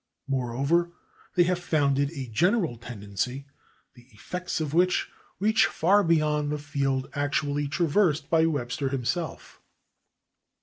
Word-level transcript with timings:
Moreover, 0.27 0.91
they 1.35 1.43
have 1.43 1.59
founded 1.59 2.09
a 2.13 2.25
general 2.25 2.75
tendency, 2.75 3.45
the 3.93 4.07
effects 4.13 4.59
of 4.59 4.73
which 4.73 5.11
reach 5.39 5.67
far 5.67 6.03
beyond 6.03 6.51
the 6.51 6.57
field 6.57 7.07
actually 7.13 7.67
traversed 7.67 8.27
by 8.27 8.47
Webster 8.47 8.89
himself. 8.89 9.61